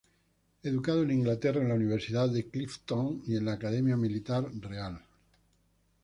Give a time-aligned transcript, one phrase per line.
[0.63, 4.99] Educado en Inglaterra en la universidad de Clifton y en la academia militar real.